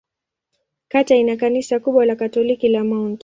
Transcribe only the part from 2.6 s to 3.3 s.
la Mt.